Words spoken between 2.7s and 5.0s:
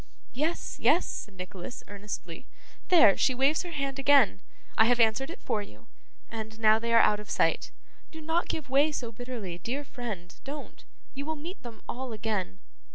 'There! She waves her hand again! I have